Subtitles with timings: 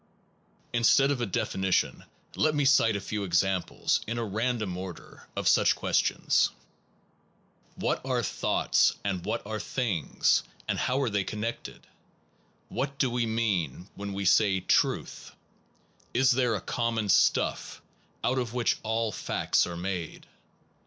[0.73, 2.05] Instead of a definition
[2.35, 6.49] let me cite a few examples, in a random order, of such questions:
[7.75, 10.41] What are thoughts, and what are things?
[10.67, 11.85] and how are they connected?
[12.67, 15.33] What do we mean when we say truth?
[16.15, 17.79] Is there a common stuff
[18.23, 20.25] out of which all facts are made?